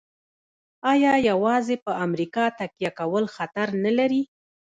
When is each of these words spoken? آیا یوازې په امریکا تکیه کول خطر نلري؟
آیا 0.91 1.13
یوازې 1.29 1.75
په 1.85 1.91
امریکا 2.05 2.45
تکیه 2.59 2.91
کول 2.99 3.25
خطر 3.35 3.67
نلري؟ 3.83 4.21